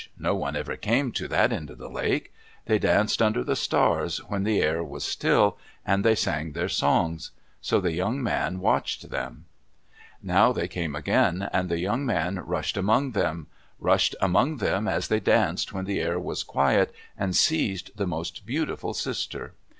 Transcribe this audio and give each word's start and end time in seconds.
No 0.17 0.33
one 0.33 0.55
ever 0.55 0.77
came 0.77 1.11
to 1.11 1.27
that 1.27 1.53
end 1.53 1.69
of 1.69 1.77
the 1.77 1.87
lake. 1.87 2.33
They 2.65 2.79
danced 2.79 3.21
under 3.21 3.43
the 3.43 3.55
stars, 3.55 4.17
when 4.17 4.41
the 4.43 4.59
air 4.59 4.83
was 4.83 5.03
still, 5.03 5.59
and 5.85 6.03
they 6.03 6.15
sang 6.15 6.53
their 6.53 6.69
songs. 6.69 7.29
So 7.61 7.79
the 7.79 7.93
young 7.93 8.23
man 8.23 8.59
watched 8.61 9.11
them. 9.11 9.45
Now 10.19 10.53
they 10.53 10.67
came 10.67 10.95
again, 10.95 11.47
and 11.53 11.69
the 11.69 11.77
young 11.77 12.03
man 12.03 12.37
rushed 12.39 12.77
among 12.77 13.11
them; 13.11 13.45
rushed 13.79 14.15
among 14.21 14.57
them 14.57 14.87
as 14.87 15.07
they 15.07 15.19
danced 15.19 15.71
when 15.71 15.85
the 15.85 15.99
air 16.01 16.19
was 16.19 16.41
quiet, 16.41 16.91
and 17.15 17.35
seized 17.35 17.95
the 17.95 18.07
most 18.07 18.43
beautiful 18.43 18.95
sister. 18.95 19.53